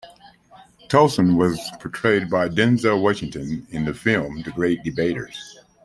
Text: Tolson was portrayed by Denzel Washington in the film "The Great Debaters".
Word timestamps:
Tolson 0.87 1.37
was 1.37 1.59
portrayed 1.79 2.27
by 2.27 2.49
Denzel 2.49 2.99
Washington 2.99 3.67
in 3.69 3.85
the 3.85 3.93
film 3.93 4.41
"The 4.41 4.49
Great 4.49 4.81
Debaters". 4.83 5.59